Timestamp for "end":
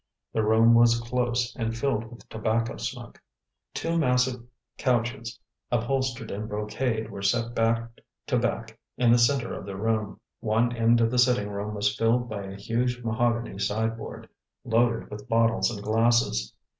10.75-11.01